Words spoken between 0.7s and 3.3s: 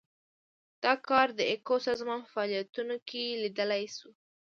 دا کار د ایکو سازمان په فعالیتونو کې